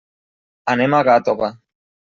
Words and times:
Anem 0.75 0.97
a 0.97 1.03
Gàtova. 1.11 1.55